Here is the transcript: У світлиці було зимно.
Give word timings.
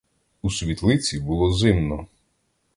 У 0.41 0.49
світлиці 0.49 1.19
було 1.19 1.53
зимно. 1.53 2.07